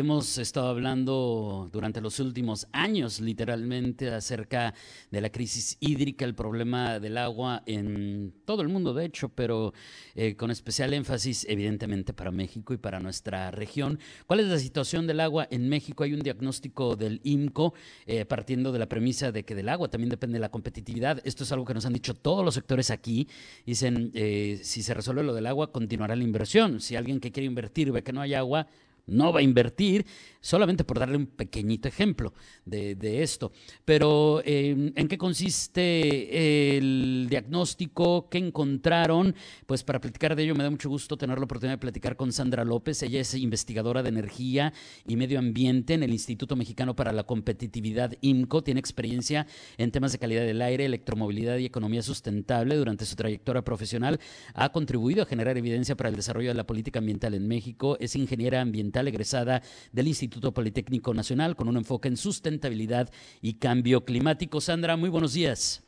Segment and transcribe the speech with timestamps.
[0.00, 4.72] Hemos estado hablando durante los últimos años, literalmente, acerca
[5.10, 9.74] de la crisis hídrica, el problema del agua en todo el mundo, de hecho, pero
[10.14, 13.98] eh, con especial énfasis, evidentemente, para México y para nuestra región.
[14.26, 16.02] ¿Cuál es la situación del agua en México?
[16.02, 17.74] Hay un diagnóstico del IMCO
[18.06, 21.20] eh, partiendo de la premisa de que del agua también depende la competitividad.
[21.26, 23.28] Esto es algo que nos han dicho todos los sectores aquí.
[23.66, 26.80] Dicen, eh, si se resuelve lo del agua, continuará la inversión.
[26.80, 28.66] Si alguien que quiere invertir ve que no hay agua,
[29.10, 30.06] no va a invertir,
[30.40, 32.32] solamente por darle un pequeñito ejemplo
[32.64, 33.52] de, esto.
[33.84, 38.28] Pero, em, ¿en qué consiste el diagnóstico?
[38.30, 39.34] ¿Qué encontraron?
[39.66, 42.32] Pues para platicar de ello me da mucho gusto tener la oportunidad de platicar con
[42.32, 43.02] Sandra López.
[43.02, 44.72] Ella es investigadora de energía
[45.06, 48.62] y medio ambiente en el Instituto Mexicano para la Competitividad IMCO.
[48.62, 52.76] Tiene experiencia en temas de calidad del aire, electromovilidad y economía sustentable.
[52.76, 54.20] Durante su trayectoria profesional
[54.54, 57.96] ha contribuido a generar evidencia para el desarrollo de la política ambiental en México.
[58.00, 59.62] Es ingeniera ambiental egresada
[59.92, 64.60] del Instituto Politécnico Nacional con un enfoque en sustentabilidad y cambio climático.
[64.60, 65.86] Sandra, muy buenos días.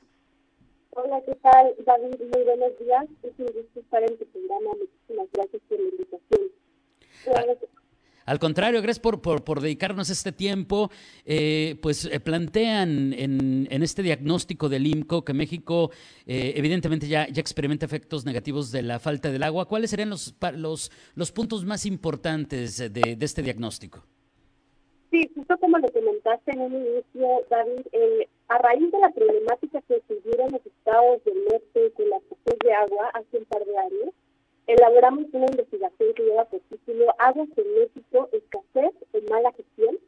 [0.91, 2.17] Hola, ¿qué tal, David?
[2.33, 3.05] Muy buenos días.
[3.23, 4.71] Es un gusto estar en tu programa.
[4.79, 6.51] Muchísimas gracias por la invitación.
[7.35, 7.82] Ah,
[8.25, 10.91] al contrario, gracias por, por, dedicarnos este tiempo.
[11.25, 15.91] Eh, pues eh, plantean en, este diagnóstico del IMCO que México
[16.27, 19.67] eh, evidentemente ya, ya experimenta efectos negativos de la falta del agua.
[19.67, 24.05] ¿Cuáles serían los, los, los puntos más importantes de, este diagnóstico?
[25.11, 27.87] Sí, justo como lo comentaste en un inicio, David,
[28.49, 32.73] a raíz de la problemática que tuvieron los estados del norte con la escasez de
[32.73, 34.15] agua hace un par de años,
[34.73, 39.99] elaboramos una investigación que lleva por título Aguas en México, escasez o mala gestión.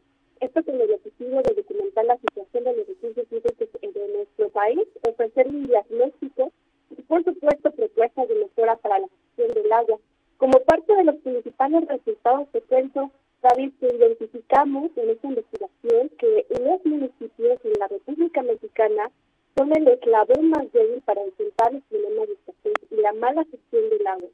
[0.41, 4.81] Esto con el objetivo de documentar la situación de los recursos hídricos de nuestro país,
[5.09, 6.53] ofrecer un diagnóstico
[6.91, 9.99] y, por supuesto, propuestas de mejora para la gestión del agua.
[10.38, 13.11] Como parte de los principales resultados que cuento,
[13.43, 19.11] David, que identificamos en esta investigación que los municipios en la República Mexicana
[19.56, 23.91] son el eslabón más débil para enfrentar el problema de escasez y la mala gestión
[23.91, 24.28] del agua.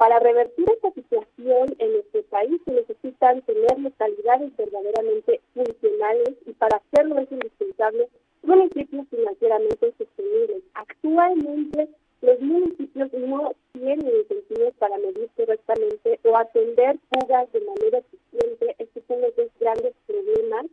[0.00, 6.78] Para revertir esta situación en nuestro país se necesitan tener localidades verdaderamente funcionales y para
[6.78, 8.08] hacerlo es indispensable
[8.42, 10.62] municipios financieramente sostenibles.
[10.74, 11.88] Actualmente
[12.22, 18.74] los municipios no tienen incentivos para medir correctamente o atender fugas de manera eficiente.
[18.78, 20.66] Estos son los dos grandes problemas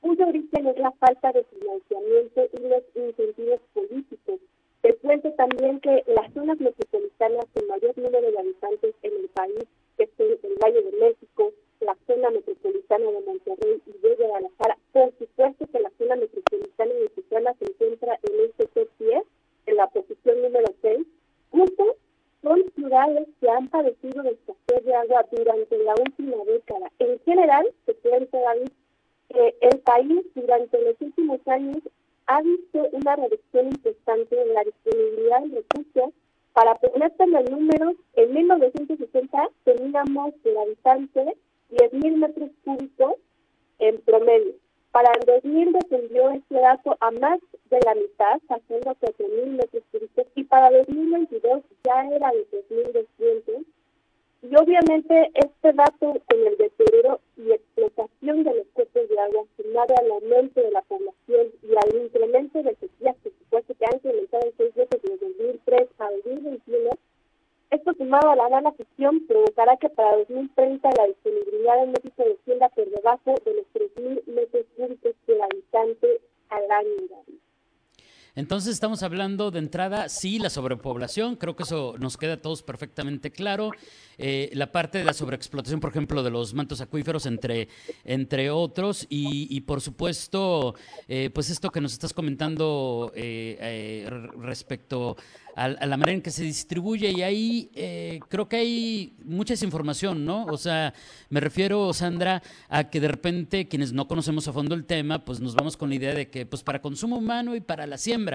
[0.00, 4.40] cuyo origen es la falta de financiamiento y los incentivos políticos.
[4.82, 9.64] Te cuento también que las zonas metropolitanas con mayor número de habitantes en el país,
[9.98, 15.12] que son el Valle de México, la zona metropolitana de Monterrey y de Guadalajara, por
[15.18, 19.22] supuesto que la zona metropolitana de Tijuana se encuentra en este top 10,
[19.66, 21.06] en la posición número 6,
[21.50, 21.96] justo
[22.42, 26.92] son ciudades que han padecido de escasez de agua durante la última década.
[27.00, 28.68] En general, se cuenta, David,
[29.28, 31.78] que el país durante los últimos años
[32.26, 36.14] ha visto una reducción importante en la disponibilidad de recursos.
[36.52, 41.36] Para ponerte en el número, en 1960 teníamos por habitante
[41.70, 43.14] 10.000 metros cúbicos
[43.78, 44.54] en promedio.
[44.92, 50.26] Para el 2000 descendió este dato a más de la mitad, haciendo 4.000 metros cúbicos,
[50.34, 53.66] y para 2022 ya era de 3.200
[54.42, 59.94] y obviamente este dato con el deterioro y explotación de los cuerpos de agua, sumado
[59.98, 64.46] al aumento de la población y al incremento de sequías, por supuesto que han incrementado
[64.46, 67.05] en seis desde 2003 a 2021, esto
[68.06, 72.88] sumado a la mala gestión provocará que para 2030 la disponibilidad en México descienda por
[72.88, 77.45] debajo de los 3.000 metros cúbicos por habitante al año.
[78.36, 82.62] Entonces estamos hablando de entrada, sí, la sobrepoblación, creo que eso nos queda a todos
[82.62, 83.70] perfectamente claro.
[84.18, 87.68] Eh, la parte de la sobreexplotación, por ejemplo, de los mantos acuíferos, entre,
[88.04, 90.74] entre otros, y, por supuesto,
[91.08, 94.06] eh, pues esto que nos estás comentando eh,
[94.38, 95.16] respecto
[95.56, 100.24] a, la manera en que se distribuye y ahí eh, creo que hay mucha desinformación,
[100.24, 100.44] ¿no?
[100.44, 100.92] O sea,
[101.30, 105.40] me refiero, Sandra, a que de repente quienes no conocemos a fondo el tema, pues
[105.40, 108.25] nos vamos con la idea de que pues para consumo humano y para la siembra,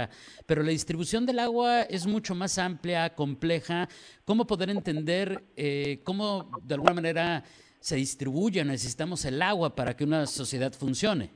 [0.46, 3.88] pero la distribución del agua es mucho más amplia, compleja.
[4.26, 7.44] ¿Cómo poder entender eh, cómo de alguna manera
[7.80, 11.30] se distribuye, necesitamos el agua para que una sociedad funcione?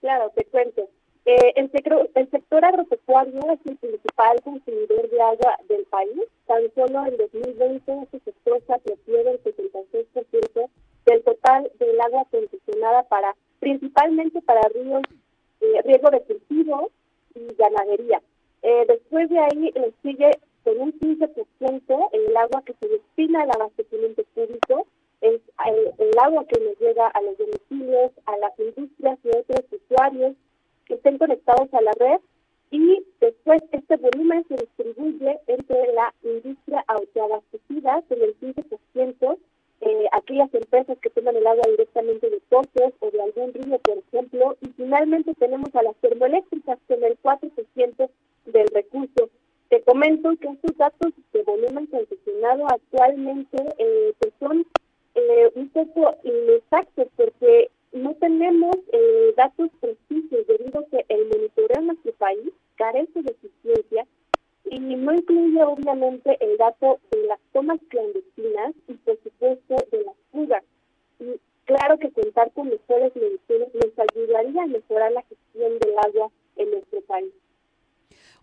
[0.00, 0.88] Claro, te cuento.
[1.24, 6.22] Eh, el, sector, el sector agropecuario es el principal consumidor de agua del país.
[6.46, 10.68] Tan solo en 2020 este sector se apropió del 76%
[11.06, 15.02] del total del agua concesionada para principalmente para ríos,
[15.60, 16.90] eh, riego de cultivo
[17.34, 18.22] y ganadería.
[18.62, 20.30] Eh, después de ahí eh, sigue
[20.64, 24.86] con un 15% el agua que se destina al abastecimiento público,
[25.20, 29.64] es el, el, agua que nos llega a los domicilios, a las industrias y otros
[29.70, 30.34] usuarios
[30.84, 32.20] que estén conectados a la red
[32.72, 39.38] y después este volumen se distribuye entre la industria autoabastecida con el 15%,
[39.82, 43.98] eh, aquellas empresas que toman el agua directamente de pozos o de algún río, por
[43.98, 48.10] ejemplo, y finalmente tenemos a las termoeléctricas con el 4%
[48.52, 49.30] del recurso.
[49.68, 54.66] Te comento que estos datos de volumen concesionado actualmente eh, pues son
[55.14, 61.78] eh, un poco inexactos porque no tenemos eh, datos precisos debido a que el monitoreo
[61.78, 64.06] en nuestro país carece de eficiencia
[64.64, 70.16] y no incluye obviamente el dato de las tomas clandestinas y por supuesto de las
[70.30, 70.64] fugas.
[71.20, 76.30] Y claro que contar con mejores mediciones nos ayudaría a mejorar la gestión del agua
[76.56, 77.32] en nuestro país.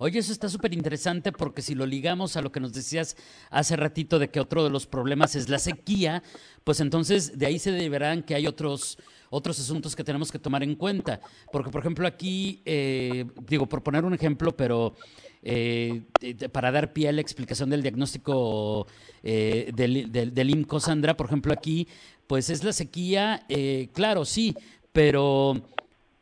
[0.02, 3.18] Oye, eso está súper interesante porque si lo ligamos a lo que nos decías
[3.50, 6.24] hace ratito de que otro de los problemas es la sequía,
[6.64, 8.98] pues entonces de ahí se deberán que hay otros
[9.30, 11.20] otros asuntos que tenemos que tomar en cuenta.
[11.52, 14.96] Porque, por ejemplo, aquí, eh, digo, por poner un ejemplo, pero
[15.44, 16.04] eh,
[16.52, 18.88] para dar pie a la explicación del diagnóstico
[19.22, 21.90] eh, del, del, del, INCO, Sandra, por ejemplo, aquí,
[22.26, 23.46] pues es la sequía,
[23.94, 24.56] claro, sí,
[24.94, 25.62] pero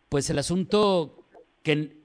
[0.09, 1.25] pues el asunto
[1.63, 1.97] que,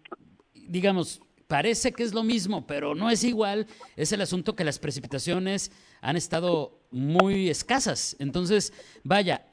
[0.54, 1.22] digamos,
[1.52, 5.70] parece que es lo mismo, pero no es igual, es el asunto que las precipitaciones
[6.00, 8.16] han estado muy escasas.
[8.18, 8.72] Entonces,
[9.04, 9.44] vaya,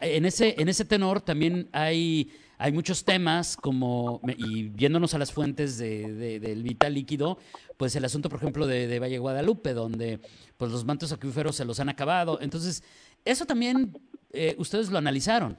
[0.00, 5.32] en ese, en ese tenor también hay, hay muchos temas como, y viéndonos a las
[5.32, 7.38] fuentes de, de, del vital líquido,
[7.76, 10.20] pues el asunto, por ejemplo, de, Valle Guadalupe, donde
[10.58, 12.38] pues los mantos acuíferos se los han acabado.
[12.40, 12.84] Entonces,
[13.24, 13.98] eso también
[14.32, 15.56] eh, ustedes lo analizaron.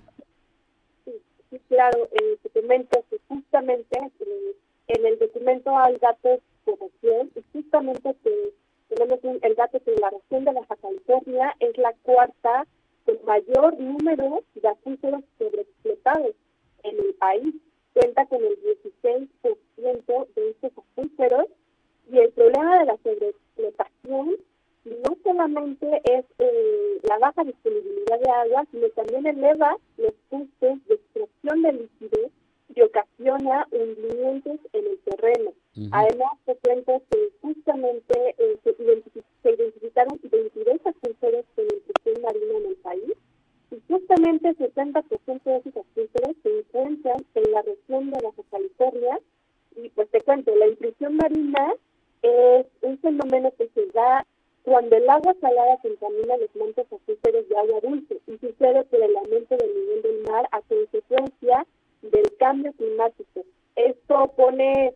[1.04, 1.12] Sí,
[1.50, 4.56] sí claro, eh, te que justamente eh,
[4.90, 8.54] en el documento hay datos como y justamente que
[8.90, 12.66] tenemos el dato que la región de Baja California es la cuarta
[13.06, 16.36] con mayor número de acuíferos sobreexplotados
[16.84, 17.56] en el país.
[17.94, 18.58] Cuenta con el
[18.98, 21.46] 16% de estos acuíferos
[22.12, 24.38] y el problema de la sobreexplotación
[24.86, 30.96] no solamente es eh, la baja disponibilidad de agua, sino también eleva los costos de
[30.96, 32.32] extracción de líquidos
[32.76, 35.52] y ocasiona hundimientos en el terreno.
[35.76, 35.90] Uh -huh.
[35.92, 42.58] Además, se cuenta que justamente eh, se, identific se, identificaron 22 acuíferos con intrusión marina
[42.58, 43.14] en el país
[43.72, 44.54] y justamente
[45.10, 49.20] 70% de esos acuíferos se encuentran en la región de Baja California
[49.76, 51.74] y pues te cuento, la intrusión marina
[52.22, 54.26] es un fenómeno que se da
[54.64, 59.16] cuando el agua salada contamina los montes acuíferos de agua dulce y sucede por el
[59.16, 61.66] aumento del nivel del mar a consecuencia
[62.02, 63.44] del cambio climático.
[63.76, 64.94] Esto pone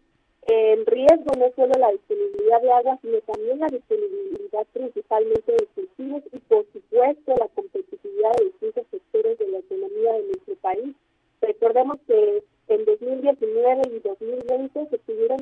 [0.47, 6.23] en riesgo no solo la disponibilidad de agua, sino también la disponibilidad principalmente de cultivos
[6.33, 10.95] y, por supuesto, la competitividad de distintos sectores de la economía de nuestro país.
[11.41, 15.39] Recordemos que en 2019 y 2020 se tuvieron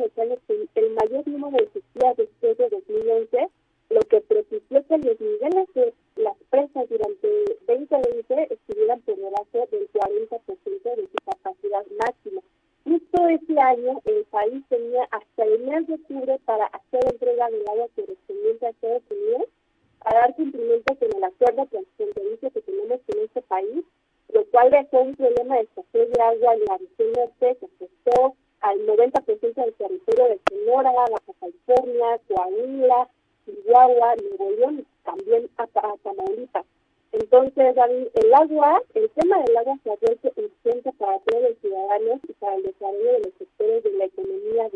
[0.75, 3.50] el mayor número de sequías después de 2011,
[3.89, 7.27] lo que propició que los niveles de las presas durante
[7.68, 12.42] 2020 estuvieran por debajo del 40% de su capacidad máxima.
[12.83, 17.68] Justo ese año el país tenía hasta el mes de octubre para hacer entrega del
[17.68, 19.48] agua correspondiente a Estados Unidos,
[20.02, 23.83] a dar cumplimiento con el acuerdo transfronterizo que tenemos con este país,
[24.33, 28.36] lo cual dejó un problema de escasez de agua en la región norte que afectó
[28.62, 33.10] al 90% del territorio de Sonora, Baja California, Coahuila,
[33.45, 36.66] Chihuahua, Nuevo León y también a, a Tamaulipas.
[37.12, 41.57] Entonces, David, el agua, el tema del agua se ha vuelto urgente para todos los
[41.57, 44.69] ciudadanos y para el desarrollo de los sectores de la economía.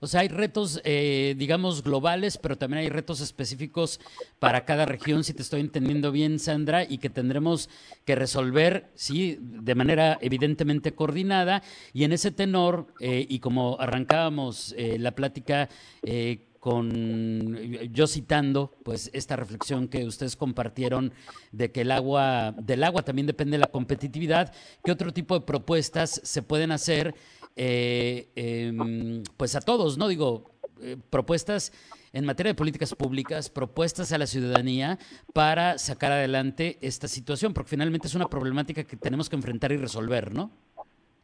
[0.00, 4.00] O sea, hay retos, eh, digamos, globales, pero también hay retos específicos
[4.38, 7.68] para cada región, si te estoy entendiendo bien, Sandra, y que tendremos
[8.06, 11.62] que resolver, sí, de manera evidentemente coordinada.
[11.92, 15.68] Y en ese tenor, eh, y como arrancábamos eh, la plática
[16.60, 17.56] con
[17.92, 21.12] yo citando pues esta reflexión que ustedes compartieron
[21.52, 24.52] de que el agua del agua también depende de la competitividad
[24.84, 27.14] qué otro tipo de propuestas se pueden hacer
[27.62, 30.44] eh, eh, pues a todos no digo
[30.80, 31.72] eh, propuestas
[32.14, 34.98] en materia de políticas públicas propuestas a la ciudadanía
[35.34, 39.76] para sacar adelante esta situación porque finalmente es una problemática que tenemos que enfrentar y
[39.76, 40.50] resolver no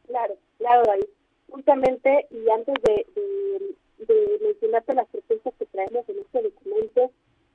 [0.06, 1.06] claro claro David.
[1.48, 3.06] Justamente y antes de
[4.42, 7.10] mencionarte las propuestas que traemos en este documento,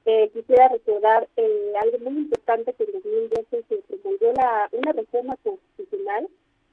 [0.06, 5.38] eh, quisiera recordar eh, algo muy importante que en 2012 se promulgó la, una reforma
[5.44, 6.28] constitucional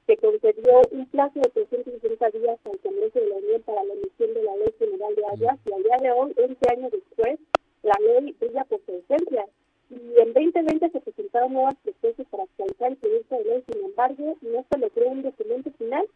[0.09, 4.33] que concedió un plazo de 360 días al Congreso de la Unión para la emisión
[4.33, 7.39] de la Ley General de Aguas y al día de hoy, 11 años después,
[7.83, 9.45] la ley brilla por su ausencia.
[9.91, 14.37] Y en 2020 se presentaron nuevas propuestas para actualizar el proyecto de ley, sin embargo,
[14.41, 16.07] no se logró un documento final,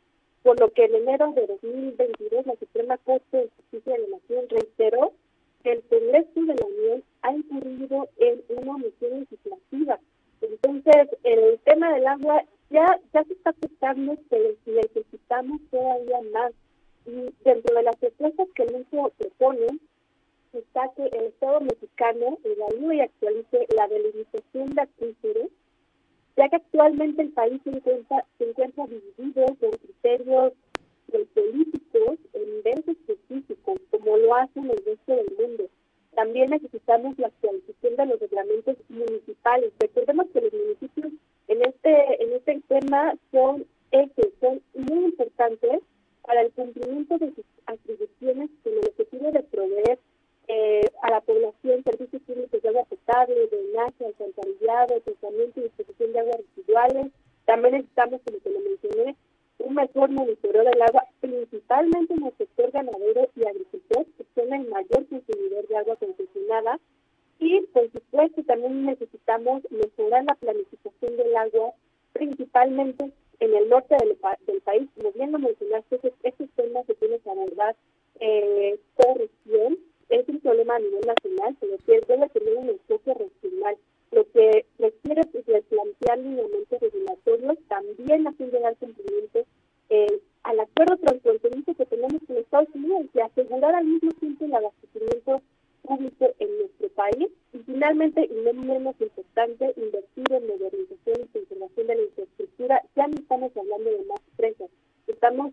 [0.43, 4.47] por lo que en enero de 2022 la Suprema Corte de Justicia de la Nación
[4.51, 5.13] reiteró
[5.63, 9.99] que el Congreso de la Unión ha incurrido en una omisión legislativa.
[10.41, 16.53] Entonces, el tema del agua ya, ya se está afectando, pero necesitamos todavía más.
[17.07, 19.67] Y dentro de las propuestas que el MISO propone,
[20.53, 25.49] está que el Estado mexicano evalúe y actualice la delimitación de acuíferos,
[26.37, 30.53] ya que actualmente el país se encuentra, se encuentra dividido con criterios
[31.35, 35.69] políticos en niveles específicos, como lo hacen el resto del mundo.
[36.15, 39.73] También necesitamos la actualización de los reglamentos municipales.
[39.81, 41.13] Recordemos que los municipios
[41.49, 45.81] en este en este tema son ejes, son muy importantes
[46.23, 49.99] para el cumplimiento de sus atribuciones con el objetivo de proveer
[50.49, 56.21] eh, a la población servicios públicos de agua potable, drenaje, alcantarillado, tratamiento y disposición de
[56.21, 57.07] aguas residuales.
[57.45, 59.17] También necesitamos, como te lo mencioné,
[59.73, 64.69] un mejor monitoreo del agua, principalmente en el sector ganadero y agricultor, que son el
[64.69, 66.79] mayor consumidor de agua concesionada.
[67.39, 71.73] Y, por supuesto, también necesitamos mejorar la planificación del agua,
[72.13, 73.11] principalmente
[73.41, 74.89] en el norte del, del país.
[74.95, 77.75] Como bien lo mencionaste, estos temas se tienen que abordar
[78.21, 79.79] eh, por región.
[80.11, 83.77] Es un problema a nivel nacional, pero que debe tener un enfoque regional
[84.13, 89.45] lo que requiere pues, plantear lineamientos regulatorios, también hacer llegar cumplimiento
[89.89, 94.55] eh, al acuerdo transfronterizo que tenemos con Estados Unidos y asegurar al mismo tiempo el
[94.55, 95.43] abastecimiento
[95.83, 97.59] público en nuestro país y
[98.05, 102.83] y no menos importante, invertir en modernización y conservación de la infraestructura.
[102.97, 104.71] Ya no estamos hablando de más empresas,
[105.07, 105.53] estamos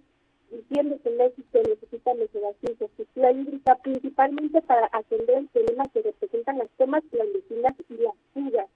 [0.50, 6.58] diciendo que México necesita mejorar su infraestructura hídrica principalmente para atender el problema que representan
[6.58, 8.68] las tomas clandestinas y las fugas.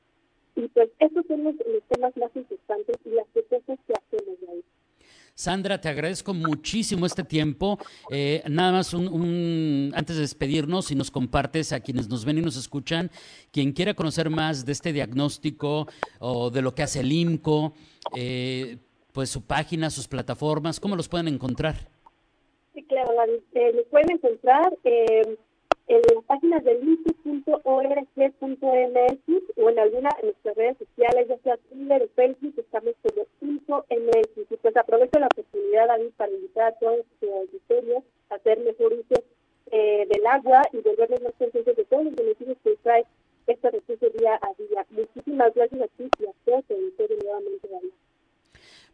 [0.56, 1.56] Y pues esos son los,
[1.90, 4.64] temas más importantes y las propuestas que hacemos ahí.
[5.36, 7.80] Sandra, te agradezco muchísimo este tiempo.
[8.12, 12.42] Eh, nada más un, antes de despedirnos, si nos compartes a quienes nos ven y
[12.42, 13.10] nos escuchan,
[13.52, 15.88] quien quiera conocer más de este diagnóstico
[16.20, 17.74] o de lo que hace el IMCO,
[18.16, 18.78] eh,
[19.12, 21.76] pues su página, sus plataformas, ¿cómo los pueden encontrar?
[22.74, 23.12] Sí, claro,
[23.54, 25.38] eh, pueden encontrar eh,
[25.88, 27.58] en las páginas del info.org.mx
[29.58, 34.52] o en alguna de nuestras redes sociales, ya sea Twitter o Facebook, estamos como info.mx.
[34.52, 38.94] Y pues aprovecho la oportunidad, David, para invitar a todos los auditorios a hacer mejor
[38.94, 39.24] uso
[39.72, 43.06] eh, del agua y volvernos más conscientes de todos los beneficios que trae
[43.48, 44.86] este recurso día a día.
[44.92, 47.92] Muchísimas gracias a ti y a todos los auditores nuevamente, David.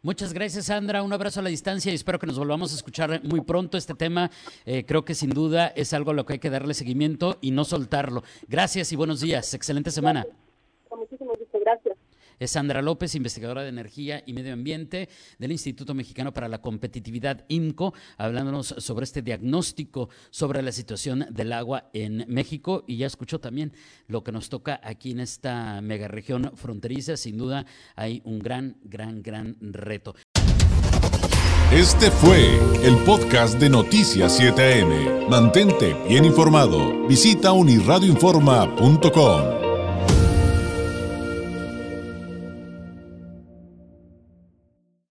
[0.02, 1.02] Muchas gracias, Sandra.
[1.02, 3.76] Un abrazo a la distancia y espero que nos volvamos a escuchar muy pronto.
[3.76, 4.30] Este tema
[4.64, 7.50] eh, creo que sin duda es algo a lo que hay que darle seguimiento y
[7.50, 8.24] no soltarlo.
[8.48, 9.52] Gracias y buenos días.
[9.52, 10.24] Excelente semana.
[12.40, 17.44] Es Sandra López, investigadora de energía y medio ambiente del Instituto Mexicano para la Competitividad,
[17.48, 22.82] IMCO, hablándonos sobre este diagnóstico sobre la situación del agua en México.
[22.86, 23.74] Y ya escuchó también
[24.08, 27.18] lo que nos toca aquí en esta megaregión fronteriza.
[27.18, 30.14] Sin duda hay un gran, gran, gran reto.
[31.70, 35.28] Este fue el podcast de Noticias 7am.
[35.28, 37.06] Mantente bien informado.
[37.06, 39.69] Visita unirradioinforma.com.